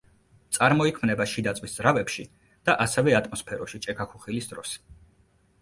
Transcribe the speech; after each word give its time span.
წარმოიქმნება 0.57 1.27
შიდაწვის 1.33 1.75
ძრავებში 1.81 2.25
და 2.71 2.77
ასევე 2.87 3.15
ატმოსფეროში 3.21 3.81
ჭექაქუხილის 3.85 4.51
დროს. 4.55 4.77